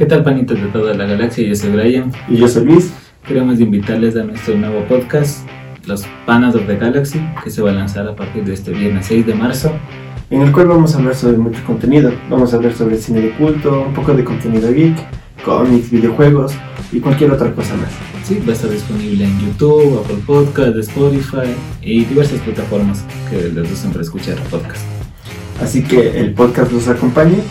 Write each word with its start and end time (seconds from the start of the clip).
¿Qué 0.00 0.06
tal, 0.06 0.24
panitos 0.24 0.58
de 0.58 0.68
toda 0.68 0.94
la 0.94 1.04
galaxia? 1.04 1.46
Yo 1.46 1.54
soy 1.54 1.72
Brian. 1.72 2.10
Y 2.26 2.38
yo 2.38 2.48
soy 2.48 2.64
Luis. 2.64 2.90
Queremos 3.28 3.60
invitarles 3.60 4.16
a 4.16 4.24
nuestro 4.24 4.56
nuevo 4.56 4.82
podcast, 4.86 5.46
Los 5.84 6.06
Panas 6.24 6.54
of 6.54 6.66
the 6.66 6.76
Galaxy, 6.76 7.20
que 7.44 7.50
se 7.50 7.60
va 7.60 7.68
a 7.68 7.74
lanzar 7.74 8.08
a 8.08 8.16
partir 8.16 8.42
de 8.44 8.54
este 8.54 8.70
viernes 8.70 9.04
6 9.04 9.26
de 9.26 9.34
marzo. 9.34 9.70
En 10.30 10.40
el 10.40 10.52
cual 10.52 10.68
vamos 10.68 10.94
a 10.94 10.98
hablar 11.00 11.14
sobre 11.14 11.36
mucho 11.36 11.62
contenido. 11.66 12.14
Vamos 12.30 12.54
a 12.54 12.56
hablar 12.56 12.72
sobre 12.72 12.96
cine 12.96 13.20
de 13.20 13.30
culto, 13.32 13.82
un 13.88 13.92
poco 13.92 14.14
de 14.14 14.24
contenido 14.24 14.72
geek, 14.72 14.96
cómics, 15.44 15.90
videojuegos 15.90 16.54
y 16.92 17.00
cualquier 17.00 17.32
otra 17.32 17.52
cosa 17.52 17.76
más. 17.76 17.90
Sí, 18.24 18.40
va 18.46 18.52
a 18.52 18.54
estar 18.54 18.70
disponible 18.70 19.26
en 19.26 19.38
YouTube, 19.38 20.00
Apple 20.02 20.22
Podcast, 20.26 20.78
Spotify 20.78 21.54
y 21.82 22.06
diversas 22.06 22.40
plataformas 22.40 23.04
que 23.28 23.50
les 23.50 23.68
gustan 23.68 23.90
para 23.90 24.02
escuchar 24.02 24.36
podcast. 24.44 24.82
Así 25.60 25.82
que 25.82 26.18
el 26.18 26.32
podcast 26.32 26.72
los 26.72 26.88
acompañe 26.88 27.42